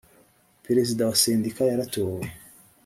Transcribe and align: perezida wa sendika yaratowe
perezida 0.65 1.01
wa 1.07 1.15
sendika 1.21 1.61
yaratowe 1.69 2.21